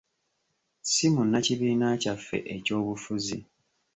Si 0.91 1.05
munnakibiina 1.13 1.87
kyaffe 2.01 2.37
eky'obufuzi. 2.55 3.37